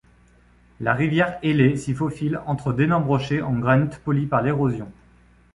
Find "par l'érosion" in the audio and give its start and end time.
4.27-4.91